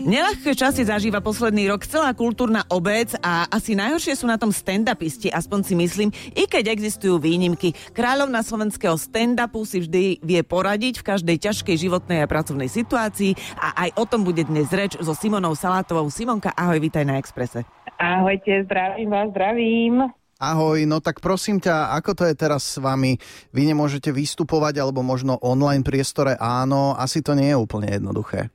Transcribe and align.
Neľahké 0.00 0.58
časy 0.58 0.82
zažíva 0.82 1.22
posledný 1.22 1.70
rok 1.70 1.86
celá 1.86 2.10
kultúrna 2.10 2.66
obec 2.66 3.14
a 3.22 3.46
asi 3.46 3.78
najhoršie 3.78 4.18
sú 4.18 4.26
na 4.26 4.34
tom 4.34 4.50
stand-upisti, 4.50 5.30
aspoň 5.30 5.60
si 5.62 5.74
myslím, 5.78 6.10
i 6.34 6.50
keď 6.50 6.74
existujú 6.74 7.22
výnimky. 7.22 7.70
Kráľovna 7.94 8.42
slovenského 8.42 8.98
stand-upu 8.98 9.62
si 9.62 9.86
vždy 9.86 10.26
vie 10.26 10.42
poradiť 10.42 10.98
v 10.98 11.06
každej 11.06 11.36
ťažkej 11.38 11.76
životnej 11.86 12.26
a 12.26 12.30
pracovnej 12.30 12.66
situácii 12.66 13.38
a 13.54 13.86
aj 13.86 13.90
o 13.94 14.04
tom 14.10 14.26
bude 14.26 14.42
dnes 14.42 14.66
reč 14.74 14.98
so 14.98 15.14
Simonou 15.14 15.54
Salátovou. 15.54 16.10
Simonka, 16.10 16.50
ahoj, 16.58 16.82
vítaj 16.82 17.06
na 17.06 17.14
Exprese. 17.14 17.62
Ahojte, 17.94 18.66
zdravím 18.66 19.06
vás, 19.06 19.30
zdravím. 19.30 20.19
Ahoj, 20.40 20.88
no 20.88 21.04
tak 21.04 21.20
prosím 21.20 21.60
ťa, 21.60 21.92
ako 22.00 22.16
to 22.16 22.24
je 22.24 22.32
teraz 22.32 22.64
s 22.64 22.80
vami? 22.80 23.20
Vy 23.52 23.68
nemôžete 23.68 24.08
vystupovať, 24.08 24.80
alebo 24.80 25.04
možno 25.04 25.36
online 25.44 25.84
priestore 25.84 26.32
áno, 26.40 26.96
asi 26.96 27.20
to 27.20 27.36
nie 27.36 27.52
je 27.52 27.60
úplne 27.60 27.92
jednoduché. 27.92 28.48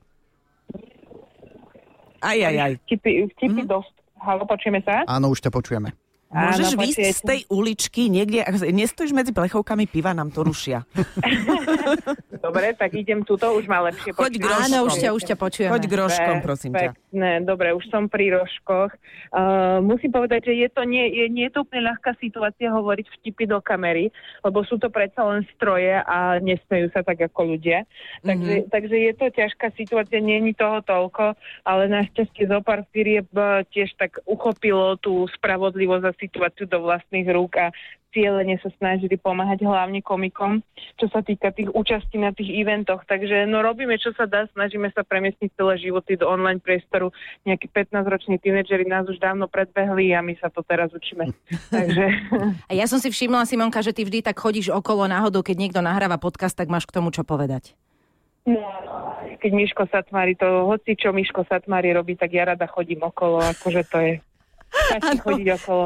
Aj, 2.18 2.34
aj, 2.34 2.56
aj. 2.58 2.72
Vtipy, 2.82 3.30
vtipy 3.38 3.62
mm-hmm. 3.62 3.70
dosť. 3.70 3.94
Halo, 4.18 4.42
počujeme 4.50 4.82
sa? 4.82 5.06
Áno, 5.06 5.30
už 5.30 5.46
ťa 5.46 5.54
počujeme. 5.54 5.94
Môžeš 6.26 6.66
Áno, 6.68 6.78
počujete. 6.82 7.12
z 7.12 7.20
tej 7.22 7.40
uličky 7.46 8.02
niekde, 8.06 8.42
ak 8.42 8.58
nestojíš 8.60 9.12
medzi 9.12 9.30
plechovkami 9.30 9.86
piva, 9.86 10.10
nám 10.10 10.28
to 10.28 10.42
rušia. 10.42 10.82
Dobre, 12.36 12.74
tak 12.74 12.94
idem 12.94 13.22
tuto, 13.22 13.52
už 13.52 13.66
ma 13.66 13.82
lepšie 13.84 14.10
Choď 14.10 14.34
počuť. 14.34 14.40
groškom. 14.40 14.66
Áno, 14.66 14.78
už 14.84 14.94
ťa, 14.96 15.08
už 15.12 15.22
ťa 15.24 15.36
počujeme. 15.36 15.70
Choď 15.72 15.84
groškom, 15.86 16.36
prosím 16.40 16.72
ťa. 16.72 16.90
Pekné, 16.92 17.30
dobre, 17.42 17.72
už 17.72 17.84
som 17.88 18.06
pri 18.06 18.32
rožkoch. 18.32 18.90
Uh, 19.28 19.78
musím 19.80 20.10
povedať, 20.10 20.46
že 20.46 20.54
je 20.56 20.68
to, 20.68 20.82
nie, 20.82 21.06
je, 21.08 21.24
nie 21.28 21.46
je 21.46 21.52
to 21.52 21.62
úplne 21.62 21.86
ľahká 21.86 22.14
situácia 22.16 22.68
hovoriť 22.68 23.06
vtipy 23.12 23.46
do 23.46 23.58
kamery, 23.58 24.10
lebo 24.42 24.62
sú 24.62 24.76
to 24.76 24.88
predsa 24.88 25.22
len 25.22 25.46
stroje 25.52 25.94
a 25.96 26.38
nesmejú 26.38 26.90
sa 26.90 27.00
tak 27.00 27.22
ako 27.22 27.54
ľudia. 27.54 27.86
Takže, 28.20 28.34
Mhm. 28.36 28.60
mm-hmm. 28.66 28.70
takže 28.70 28.96
je 28.96 29.12
to 29.14 29.26
ťažká 29.30 29.66
situácia, 29.74 30.18
nie 30.18 30.42
je 30.42 30.54
toho 30.54 30.78
toľko, 30.82 31.24
ale 31.62 31.82
našťastie 31.86 32.46
zo 32.46 32.58
pár 32.60 32.82
firieb 32.90 33.26
eh, 33.30 33.62
tiež 33.68 33.94
tak 33.96 34.18
uchopilo 34.24 34.96
tú 34.96 35.26
spravodlivosť 35.32 36.04
a 36.04 36.15
situáciu 36.18 36.66
do 36.66 36.82
vlastných 36.84 37.28
rúk 37.30 37.56
a 37.60 37.72
cieľene 38.16 38.56
sa 38.64 38.72
snažili 38.80 39.20
pomáhať 39.20 39.68
hlavne 39.68 40.00
komikom, 40.00 40.64
čo 40.96 41.12
sa 41.12 41.20
týka 41.20 41.52
tých 41.52 41.68
účastí 41.76 42.16
na 42.16 42.32
tých 42.32 42.48
eventoch. 42.48 43.04
Takže 43.04 43.44
no 43.44 43.60
robíme, 43.60 44.00
čo 44.00 44.16
sa 44.16 44.24
dá, 44.24 44.48
snažíme 44.56 44.88
sa 44.96 45.04
premiestniť 45.04 45.52
celé 45.52 45.76
životy 45.76 46.16
do 46.16 46.24
online 46.24 46.64
priestoru. 46.64 47.12
Nejakí 47.44 47.68
15-roční 47.68 48.40
tínedžeri 48.40 48.88
nás 48.88 49.04
už 49.04 49.20
dávno 49.20 49.52
predbehli 49.52 50.16
a 50.16 50.24
my 50.24 50.32
sa 50.40 50.48
to 50.48 50.64
teraz 50.64 50.88
učíme. 50.96 51.28
Takže 51.76 52.04
A 52.64 52.72
ja 52.72 52.88
som 52.88 52.96
si 52.96 53.12
všimla, 53.12 53.44
Simonka, 53.44 53.84
že 53.84 53.92
ty 53.92 54.08
vždy 54.08 54.24
tak 54.24 54.40
chodíš 54.40 54.72
okolo 54.72 55.04
náhodou, 55.04 55.44
keď 55.44 55.56
niekto 55.60 55.80
nahráva 55.84 56.16
podcast, 56.16 56.56
tak 56.56 56.72
máš 56.72 56.88
k 56.88 56.96
tomu 56.96 57.12
čo 57.12 57.20
povedať. 57.20 57.76
no, 58.48 58.64
keď 59.42 59.52
Miško 59.52 59.84
Satmári 59.92 60.38
to, 60.38 60.64
hoci 60.64 60.96
čo 60.96 61.12
Miško 61.12 61.44
Satmári 61.44 61.92
robí, 61.92 62.16
tak 62.16 62.32
ja 62.32 62.48
rada 62.48 62.64
chodím 62.64 63.04
okolo, 63.04 63.42
akože 63.42 63.82
to 63.92 63.98
je 64.00 64.12
chodiť 65.24 65.48
okolo. 65.62 65.84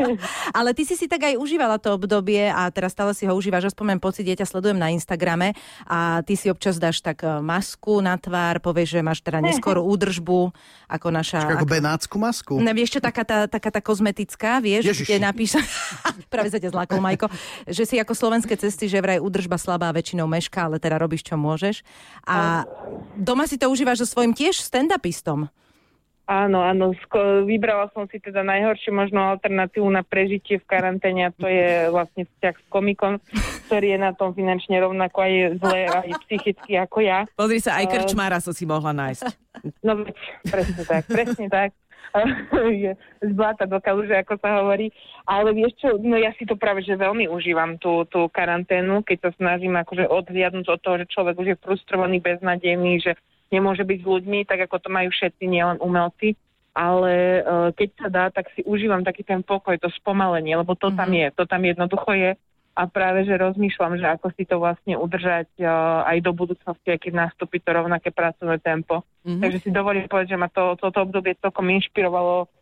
Ale 0.58 0.70
ty 0.76 0.82
si 0.84 0.94
si 0.94 1.06
tak 1.08 1.26
aj 1.26 1.34
užívala 1.40 1.80
to 1.80 1.96
obdobie 1.96 2.48
a 2.48 2.68
teraz 2.70 2.92
stále 2.92 3.12
si 3.16 3.24
ho 3.24 3.32
užívaš. 3.34 3.72
Aspoň 3.72 3.96
mám 3.96 4.00
pocit, 4.02 4.28
ja 4.28 4.36
ťa 4.36 4.46
sledujem 4.48 4.78
na 4.78 4.92
Instagrame 4.92 5.56
a 5.88 6.20
ty 6.22 6.36
si 6.38 6.52
občas 6.52 6.76
dáš 6.76 7.00
tak 7.00 7.24
e, 7.24 7.40
masku 7.40 7.98
na 8.04 8.16
tvár, 8.20 8.60
povieš, 8.60 8.98
že 8.98 9.00
máš 9.02 9.20
teda 9.24 9.40
neskôr 9.42 9.80
údržbu, 9.80 10.52
ako 10.90 11.06
naša... 11.10 11.40
Čiže 11.42 11.56
ako 11.58 11.68
benátsku 11.68 12.16
masku. 12.20 12.54
Ne, 12.60 12.72
vieš 12.76 12.98
čo, 12.98 13.00
taká 13.02 13.24
tá, 13.26 13.38
taká 13.48 13.70
tá 13.72 13.80
kozmetická, 13.80 14.60
vieš, 14.60 14.92
Ježiši. 14.92 15.04
kde 15.06 15.16
napíš, 15.22 15.50
práve 16.32 16.52
sa 16.52 16.60
ťa 16.60 16.72
zlákol, 16.72 17.00
Majko, 17.00 17.26
že 17.66 17.84
si 17.88 17.96
ako 17.98 18.12
slovenské 18.12 18.54
cesty, 18.56 18.86
že 18.86 19.02
vraj 19.02 19.18
údržba 19.22 19.56
slabá 19.58 19.90
väčšinou 19.92 20.28
meška, 20.28 20.68
ale 20.68 20.76
teda 20.78 21.00
robíš, 21.00 21.26
čo 21.26 21.34
môžeš. 21.38 21.82
A 22.26 22.68
doma 23.16 23.48
si 23.48 23.56
to 23.56 23.70
užívaš 23.70 24.04
so 24.04 24.16
svojím 24.16 24.36
tiež 24.36 24.60
stand-upistom. 24.60 25.48
Áno, 26.26 26.58
áno, 26.58 26.90
sko- 27.06 27.46
vybrala 27.46 27.86
som 27.94 28.10
si 28.10 28.18
teda 28.18 28.42
najhoršiu 28.42 28.90
možnú 28.90 29.22
alternatívu 29.22 29.86
na 29.86 30.02
prežitie 30.02 30.58
v 30.58 30.66
karanténe 30.66 31.30
a 31.30 31.34
to 31.34 31.46
je 31.46 31.86
vlastne 31.94 32.26
vzťah 32.26 32.54
s 32.58 32.66
komikom, 32.66 33.22
ktorý 33.70 33.94
je 33.94 33.98
na 34.02 34.10
tom 34.10 34.34
finančne 34.34 34.74
rovnako 34.82 35.22
aj 35.22 35.32
zle, 35.62 35.80
aj 35.86 36.10
psychicky 36.26 36.82
ako 36.82 37.06
ja. 37.06 37.30
Pozri 37.38 37.62
sa, 37.62 37.78
aj 37.78 37.86
krčmára 37.94 38.42
som 38.42 38.50
si 38.50 38.66
mohla 38.66 38.90
nájsť. 38.90 39.22
No 39.86 40.02
veď, 40.02 40.18
presne 40.50 40.82
tak, 40.82 41.02
presne 41.06 41.46
tak. 41.46 41.70
z 43.28 43.32
bláta 43.36 43.68
do 43.68 43.78
kaluže, 43.78 44.16
ako 44.16 44.34
sa 44.40 44.62
hovorí. 44.62 44.90
Ale 45.26 45.52
vieš 45.52 45.78
čo, 45.78 45.88
no 46.00 46.16
ja 46.18 46.32
si 46.34 46.46
to 46.46 46.58
práve, 46.58 46.82
že 46.82 46.98
veľmi 46.98 47.30
užívam 47.30 47.78
tú, 47.78 48.02
tú 48.08 48.26
karanténu, 48.30 49.02
keď 49.02 49.26
sa 49.26 49.30
snažím 49.36 49.74
akože 49.78 50.06
odhliadnúť 50.10 50.66
od 50.70 50.80
toho, 50.80 50.96
že 51.02 51.12
človek 51.12 51.34
už 51.38 51.48
je 51.54 51.62
frustrovaný, 51.62 52.18
beznadejný, 52.22 53.02
že 53.02 53.12
nemôže 53.50 53.82
byť 53.82 53.98
s 54.02 54.06
ľuďmi, 54.06 54.38
tak 54.44 54.66
ako 54.66 54.76
to 54.82 54.88
majú 54.90 55.08
všetci, 55.10 55.44
nielen 55.46 55.78
umelci. 55.78 56.34
Ale 56.76 57.40
uh, 57.40 57.72
keď 57.72 57.88
sa 57.96 58.08
dá, 58.12 58.24
tak 58.28 58.52
si 58.52 58.60
užívam 58.60 59.00
taký 59.00 59.24
ten 59.24 59.40
pokoj, 59.40 59.80
to 59.80 59.88
spomalenie, 59.96 60.52
lebo 60.60 60.76
to 60.76 60.92
tam 60.92 61.08
je, 61.08 61.32
to 61.32 61.48
tam 61.48 61.64
jednoducho 61.64 62.12
je. 62.12 62.30
A 62.76 62.82
práve, 62.84 63.24
že 63.24 63.40
rozmýšľam, 63.40 63.96
že 63.96 64.04
ako 64.04 64.36
si 64.36 64.44
to 64.44 64.60
vlastne 64.60 65.00
udržať 65.00 65.48
uh, 65.64 66.04
aj 66.04 66.20
do 66.20 66.36
budúcnosti, 66.36 66.92
keď 67.00 67.32
nastúpi 67.32 67.64
to 67.64 67.72
rovnaké 67.72 68.12
pracovné 68.12 68.60
tempo. 68.60 69.08
Mhm. 69.24 69.40
Takže 69.40 69.58
si 69.64 69.70
dovolím 69.72 70.04
povedať, 70.04 70.36
že 70.36 70.40
ma 70.40 70.52
to, 70.52 70.76
toto 70.76 71.00
obdobie 71.00 71.32
celkom 71.40 71.72
inšpirovalo 71.72 72.52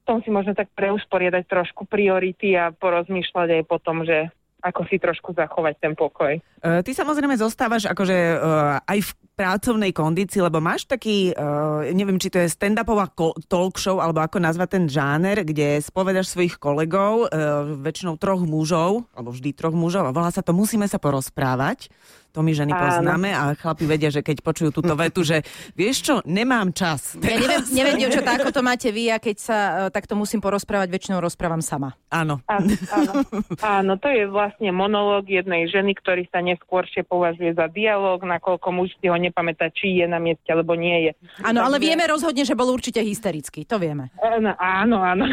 v 0.00 0.08
tom 0.08 0.24
si 0.24 0.32
možno 0.32 0.56
tak 0.56 0.72
preusporiadať 0.72 1.44
trošku 1.44 1.84
priority 1.84 2.56
a 2.56 2.72
porozmýšľať 2.72 3.60
aj 3.60 3.62
potom, 3.68 4.02
že 4.02 4.32
ako 4.60 4.86
si 4.86 4.96
trošku 5.00 5.32
zachovať 5.32 5.74
ten 5.80 5.92
pokoj. 5.96 6.36
E, 6.36 6.84
Ty 6.84 6.90
samozrejme 6.92 7.36
zostávaš 7.40 7.88
akože 7.88 8.16
e, 8.16 8.36
aj 8.84 8.98
v 9.00 9.10
pracovnej 9.40 9.96
kondícii, 9.96 10.44
lebo 10.44 10.60
máš 10.60 10.84
taký, 10.84 11.32
e, 11.32 11.92
neviem, 11.96 12.20
či 12.20 12.28
to 12.28 12.44
je 12.44 12.52
stand-upová 12.52 13.08
talk 13.48 13.80
show, 13.80 13.96
alebo 13.96 14.20
ako 14.20 14.36
nazvať 14.36 14.68
ten 14.76 14.84
žáner, 14.84 15.40
kde 15.48 15.80
spovedaš 15.80 16.36
svojich 16.36 16.60
kolegov, 16.60 17.32
e, 17.32 17.40
väčšinou 17.80 18.20
troch 18.20 18.44
mužov, 18.44 19.08
alebo 19.16 19.32
vždy 19.32 19.56
troch 19.56 19.72
mužov, 19.72 20.04
a 20.04 20.12
volá 20.12 20.28
sa 20.28 20.44
to 20.44 20.52
Musíme 20.52 20.84
sa 20.84 21.00
porozprávať. 21.00 21.88
To 22.30 22.46
my 22.46 22.54
ženy 22.54 22.70
Áno. 22.70 22.82
poznáme 22.86 23.30
a 23.34 23.58
chlapi 23.58 23.84
vedia, 23.90 24.10
že 24.14 24.22
keď 24.22 24.42
počujú 24.46 24.70
túto 24.70 24.94
vetu, 24.94 25.26
že 25.26 25.42
vieš 25.74 26.06
čo, 26.06 26.14
nemám 26.22 26.70
čas. 26.70 27.18
Ja 27.18 27.34
neviem, 27.34 27.62
neviem 27.74 27.96
dievčatá, 28.06 28.38
ako 28.38 28.54
to 28.54 28.62
máte 28.62 28.88
vy, 28.94 29.10
a 29.10 29.18
keď 29.18 29.36
sa 29.36 29.58
e, 29.58 29.72
takto 29.90 30.14
musím 30.14 30.38
porozprávať, 30.38 30.86
väčšinou 30.94 31.18
rozprávam 31.18 31.58
sama. 31.58 31.98
Áno. 32.06 32.38
Áno, 32.46 32.70
áno. 32.94 33.12
áno, 33.60 33.92
to 33.98 34.06
je 34.06 34.30
vlastne 34.30 34.70
monológ 34.70 35.26
jednej 35.26 35.66
ženy, 35.66 35.98
ktorý 35.98 36.30
sa 36.30 36.38
neskôršie 36.38 37.02
považuje 37.02 37.50
za 37.58 37.66
dialog, 37.66 38.22
nakoľko 38.22 38.68
muž 38.70 38.94
si 39.02 39.10
ho 39.10 39.18
nepamätá, 39.18 39.66
či 39.74 39.98
je 39.98 40.06
na 40.06 40.22
mieste, 40.22 40.46
alebo 40.54 40.78
nie 40.78 41.10
je. 41.10 41.12
Áno, 41.42 41.66
ale 41.66 41.82
vieme 41.82 42.06
rozhodne, 42.06 42.46
že 42.46 42.54
bol 42.54 42.70
určite 42.70 43.02
hysterický, 43.02 43.66
to 43.66 43.82
vieme. 43.82 44.14
Áno, 44.22 44.54
áno, 44.54 44.96
áno. 45.02 45.24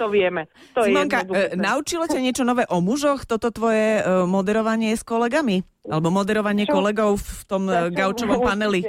to 0.00 0.08
vieme. 0.08 0.48
To 0.72 0.84
Simonka, 0.84 1.28
je 1.28 1.36
jednoduché. 1.36 1.44
e, 1.52 1.60
naučilo 1.60 2.04
ťa 2.08 2.20
niečo 2.24 2.44
nové 2.48 2.64
o 2.72 2.80
mužoch, 2.80 3.28
toto 3.28 3.52
tvoje 3.52 4.00
e, 4.00 4.24
moderovanie 4.24 4.96
s 4.96 5.04
kolegami? 5.04 5.75
Alebo 5.86 6.08
moderovanie 6.10 6.66
Čo? 6.66 6.78
kolegov 6.78 7.22
v 7.22 7.42
tom 7.46 7.70
e, 7.70 7.72
Tak, 7.72 7.94
gaučovom 7.94 8.40
paneli? 8.42 8.82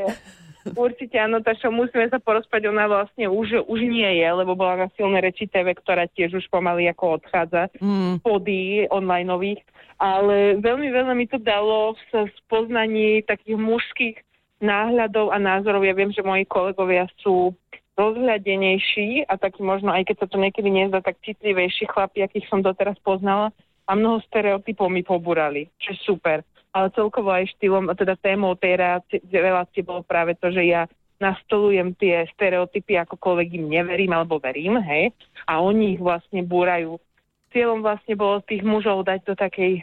Určite, 0.67 1.15
áno, 1.15 1.39
tá 1.39 1.55
čo 1.55 1.71
musíme 1.71 2.11
sa 2.11 2.19
porozprávať, 2.19 2.67
ona 2.67 2.91
vlastne 2.91 3.31
už, 3.31 3.63
už 3.71 3.79
nie 3.87 4.19
je, 4.19 4.27
lebo 4.27 4.51
bola 4.51 4.83
na 4.83 4.87
silnej 4.99 5.23
reči 5.23 5.47
TV, 5.47 5.71
ktorá 5.71 6.11
tiež 6.11 6.35
už 6.35 6.45
pomaly 6.51 6.91
ako 6.91 7.23
odchádza 7.23 7.71
Mm. 7.79 8.19
pody 8.19 8.83
onlineových, 8.91 9.63
ale 9.95 10.59
veľmi 10.59 10.91
veľa 10.91 11.13
mi 11.15 11.25
to 11.29 11.39
dalo 11.39 11.95
v 12.11 12.27
spoznaní 12.43 13.23
takých 13.23 13.55
mužských 13.55 14.15
náhľadov 14.59 15.31
a 15.31 15.37
názorov. 15.39 15.85
Ja 15.85 15.95
viem, 15.95 16.11
že 16.11 16.25
moji 16.25 16.43
kolegovia 16.49 17.07
sú 17.21 17.55
rozhľadenejší 17.97 19.25
a 19.25 19.37
taký 19.41 19.65
možno, 19.65 19.89
aj 19.89 20.05
keď 20.05 20.15
sa 20.25 20.27
to 20.29 20.37
niekedy 20.37 20.69
nezdá, 20.69 21.01
tak 21.01 21.17
citlivejší 21.25 21.89
chlapi, 21.89 22.21
akých 22.21 22.45
som 22.49 22.61
doteraz 22.61 22.97
poznala 23.01 23.49
a 23.87 23.91
mnoho 23.97 24.21
stereotypov 24.29 24.91
mi 24.91 25.01
pobúrali, 25.01 25.71
čo 25.81 25.95
je 25.95 25.99
super. 26.05 26.37
Ale 26.75 26.93
celkovo 26.93 27.31
aj 27.33 27.51
štýlom, 27.57 27.89
teda 27.95 28.19
témou 28.19 28.53
tej 28.53 28.77
relácie, 28.77 29.19
relácie 29.31 29.81
bolo 29.81 30.03
práve 30.03 30.35
to, 30.37 30.51
že 30.51 30.67
ja 30.67 30.85
nastolujem 31.17 31.97
tie 31.97 32.29
stereotypy, 32.37 33.01
akokoľvek 33.01 33.47
im 33.57 33.65
neverím 33.73 34.13
alebo 34.13 34.37
verím, 34.37 34.77
hej, 34.77 35.09
a 35.49 35.57
oni 35.57 35.97
ich 35.97 36.01
vlastne 36.01 36.45
búrajú. 36.45 37.01
Cieľom 37.49 37.81
vlastne 37.81 38.13
bolo 38.13 38.43
tých 38.45 38.61
mužov 38.61 39.07
dať 39.07 39.25
do 39.25 39.33
takej 39.33 39.81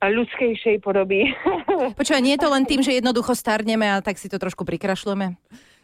ľudskejšej 0.00 0.80
podoby. 0.80 1.36
Počúvaj, 2.00 2.24
nie 2.24 2.32
je 2.32 2.40
to 2.40 2.48
len 2.48 2.64
tým, 2.64 2.80
že 2.80 2.96
jednoducho 2.96 3.36
starneme 3.36 3.84
a 3.84 4.00
tak 4.00 4.16
si 4.16 4.32
to 4.32 4.40
trošku 4.40 4.64
prikrašľujeme? 4.64 5.36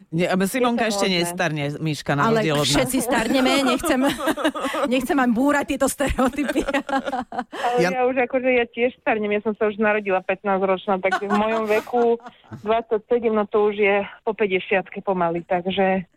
Nie, 0.07 0.31
ale 0.31 0.47
Simonka 0.47 0.87
ešte 0.87 1.11
nestarne, 1.11 1.67
Miška, 1.83 2.15
na 2.15 2.31
Ale 2.31 2.39
rozdiel 2.39 2.55
od 2.55 2.63
nás. 2.63 2.71
všetci 2.71 2.97
starneme, 3.03 3.51
nechcem, 3.67 3.99
nechcem 4.93 5.17
aj 5.19 5.29
búrať 5.35 5.65
tieto 5.75 5.91
stereotypy. 5.91 6.63
Ale 6.63 7.79
Ja- 7.83 7.91
ja... 7.91 7.99
ja 7.99 8.01
už 8.07 8.15
akože 8.23 8.49
ja 8.55 8.63
tiež 8.63 8.95
starnem, 9.03 9.35
ja 9.35 9.43
som 9.43 9.51
sa 9.59 9.67
už 9.67 9.75
narodila 9.75 10.23
15 10.23 10.47
ročná, 10.63 10.95
takže 11.03 11.27
v 11.27 11.35
mojom 11.35 11.63
veku 11.67 12.03
27, 12.63 13.03
no 13.27 13.43
to 13.51 13.67
už 13.67 13.75
je 13.75 13.95
po 14.23 14.31
50 14.31 14.87
pomaly, 15.03 15.43
takže 15.43 16.07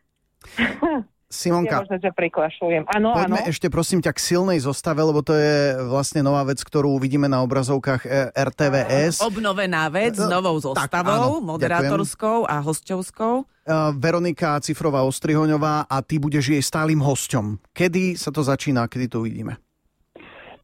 Simonka, 1.30 1.78
Je 1.78 1.82
možné, 1.86 1.98
že 2.02 2.10
priklašujem. 2.10 2.82
Áno, 2.90 3.14
áno. 3.14 3.38
poďme 3.38 3.40
ešte 3.46 3.70
prosím 3.70 4.02
ťa 4.02 4.10
k 4.10 4.18
silnej 4.18 4.58
zostave, 4.58 4.98
lebo 4.98 5.22
to 5.22 5.38
je 5.38 5.78
vlastne 5.86 6.26
nová 6.26 6.42
vec, 6.42 6.58
ktorú 6.58 6.98
uvidíme 6.98 7.30
na 7.30 7.38
obrazovkách 7.46 8.02
e, 8.02 8.08
RTVS. 8.34 9.22
Obnovená 9.22 9.86
vec 9.94 10.18
s 10.18 10.26
novou 10.26 10.58
Tak, 10.58 10.90
zostavou, 10.90 11.38
áno, 11.38 11.46
moderátorskou 11.46 12.50
a 12.50 12.58
hosťovskou. 12.58 13.46
Uh, 13.46 13.94
Veronika 13.94 14.58
Cifrová 14.58 15.06
Ostrihoňová 15.06 15.86
a 15.86 16.02
ty 16.02 16.18
budeš 16.18 16.50
jej 16.50 16.62
stálym 16.66 16.98
hosťom. 16.98 17.62
Kedy 17.70 18.18
sa 18.18 18.34
to 18.34 18.42
začína, 18.42 18.90
kedy 18.90 19.06
to 19.06 19.22
uvidíme? 19.22 19.54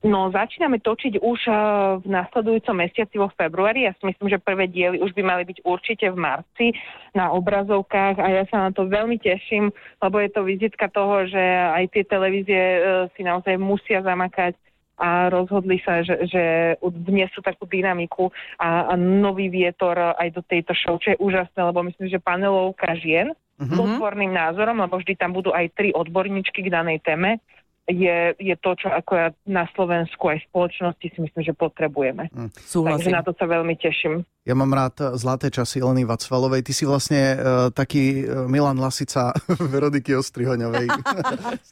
No, 0.07 0.31
začíname 0.31 0.79
točiť 0.79 1.19
už 1.19 1.41
uh, 1.51 1.57
v 1.99 2.07
nasledujúcom 2.07 2.79
mesiaci 2.79 3.19
vo 3.19 3.27
februári. 3.35 3.91
Ja 3.91 3.93
si 3.99 4.07
myslím, 4.07 4.31
že 4.31 4.39
prvé 4.39 4.71
diely 4.71 5.03
už 5.03 5.11
by 5.19 5.23
mali 5.27 5.43
byť 5.43 5.67
určite 5.67 6.07
v 6.15 6.19
marci 6.23 6.67
na 7.11 7.35
obrazovkách 7.35 8.23
a 8.23 8.27
ja 8.31 8.45
sa 8.47 8.69
na 8.69 8.71
to 8.71 8.87
veľmi 8.87 9.19
teším, 9.19 9.75
lebo 9.99 10.23
je 10.23 10.31
to 10.31 10.47
vizitka 10.47 10.87
toho, 10.95 11.27
že 11.27 11.43
aj 11.75 11.91
tie 11.91 12.07
televízie 12.07 12.63
uh, 12.63 12.81
si 13.19 13.27
naozaj 13.27 13.59
musia 13.59 13.99
zamakať 14.07 14.55
a 14.97 15.29
rozhodli 15.29 15.83
sa, 15.85 16.01
že, 16.01 16.25
že 16.31 16.45
vniesú 16.81 17.45
takú 17.45 17.69
dynamiku 17.69 18.33
a, 18.57 18.89
a 18.89 18.93
nový 18.97 19.53
vietor 19.53 19.93
aj 20.17 20.33
do 20.33 20.41
tejto 20.47 20.73
show, 20.73 20.97
čo 20.97 21.13
je 21.13 21.21
úžasné, 21.21 21.61
lebo 21.61 21.85
myslím, 21.85 22.09
že 22.09 22.23
panelovka 22.23 22.97
žien 22.97 23.37
s 23.57 23.77
otvorným 23.77 24.33
názorom, 24.37 24.77
lebo 24.81 25.01
vždy 25.01 25.17
tam 25.17 25.33
budú 25.33 25.53
aj 25.53 25.73
tri 25.77 25.89
odborníčky 25.93 26.65
k 26.65 26.73
danej 26.73 27.01
téme, 27.05 27.41
je, 27.87 28.35
je 28.39 28.55
to, 28.59 28.71
čo 28.75 28.91
ako 28.91 29.13
ja 29.15 29.29
na 29.47 29.65
Slovensku 29.73 30.27
aj 30.27 30.43
v 30.43 30.49
spoločnosti 30.51 31.07
si 31.07 31.19
myslím, 31.23 31.43
že 31.47 31.55
potrebujeme. 31.55 32.27
Takže 32.35 32.59
Súhlasím. 32.67 33.15
na 33.15 33.23
to 33.23 33.33
sa 33.39 33.47
veľmi 33.47 33.79
teším. 33.79 34.27
Ja 34.47 34.55
mám 34.55 34.71
rád 34.71 34.95
eh, 35.03 35.07
zlaté 35.19 35.51
časy 35.51 35.83
Eleny 35.83 36.07
Vacvalovej. 36.07 36.63
Ty 36.63 36.73
si 36.73 36.87
vlastne 36.87 37.35
uh, 37.35 37.39
taký 37.75 38.23
uh, 38.23 38.47
Milan 38.47 38.79
Lasica 38.79 39.35
Veroniky 39.75 40.15
Ostrihoňovej. 40.15 40.87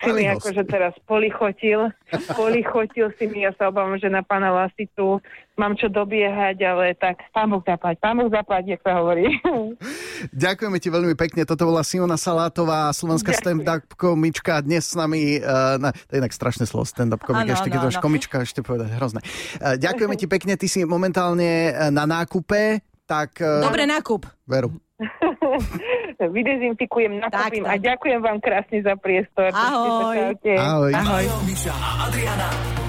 Si 0.05 0.12
mi 0.12 0.29
akože 0.29 0.69
teraz 0.69 0.93
polichotil, 1.09 1.88
polichotil 2.37 3.09
si 3.17 3.25
mi, 3.25 3.47
ja 3.47 3.56
sa 3.56 3.73
obávam, 3.73 3.97
že 3.97 4.12
na 4.12 4.21
pána 4.21 4.53
Lasicu 4.53 5.17
mám 5.55 5.79
čo 5.79 5.87
dobiehať, 5.87 6.59
ale 6.67 6.99
tak 6.99 7.23
pán 7.31 7.50
Boh 7.50 7.62
zaplať, 7.62 7.97
pán 8.03 8.19
Boh 8.19 8.29
zaplať, 8.29 8.75
jak 8.75 8.81
sa 8.82 8.99
hovorí. 8.99 9.38
Ďakujeme 10.44 10.79
ti 10.82 10.88
veľmi 10.91 11.15
pekne. 11.15 11.47
Toto 11.47 11.65
bola 11.65 11.87
Simona 11.87 12.19
Salátová, 12.19 12.91
slovenská 12.91 13.32
stand-up 13.32 13.87
komička. 13.94 14.61
Dnes 14.61 14.91
s 14.91 14.94
nami, 14.99 15.38
uh, 15.38 15.79
na, 15.79 15.94
to 15.94 16.12
je 16.12 16.21
inak 16.21 16.35
strašné 16.35 16.67
slovo, 16.67 16.85
stand-up 16.85 17.23
komik, 17.23 17.47
Áno, 17.49 17.55
ešte 17.55 17.71
keď 17.71 17.81
áno. 17.87 18.03
komička, 18.03 18.43
ešte 18.43 18.61
povedať 18.67 18.93
hrozné. 18.99 19.23
Uh, 19.62 19.79
ďakujeme 19.79 20.15
ti 20.19 20.26
pekne, 20.26 20.59
ty 20.59 20.67
si 20.67 20.82
momentálne 20.82 21.71
eh, 21.71 21.88
na 21.94 22.05
nákupe, 22.05 22.63
tak 23.05 23.31
uh, 23.40 23.64
Dobre, 23.64 23.84
nákup. 23.84 24.22
veru. 24.49 24.70
Vydezinfikujem, 26.34 27.20
nakúpim 27.20 27.66
Tak, 27.66 27.70
a 27.70 27.76
tak. 27.76 27.82
ďakujem 27.82 28.20
vám 28.22 28.38
krásne 28.40 28.78
za 28.81 28.94
priestor. 28.96 29.50
Ahoj. 29.50 30.38
Ahoj. 30.55 30.93
Ahoj. 30.94 31.25
A 31.69 32.08
Adriana 32.08 32.83